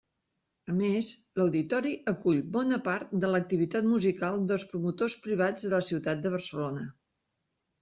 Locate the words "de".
3.25-3.31, 5.69-5.75, 6.27-6.35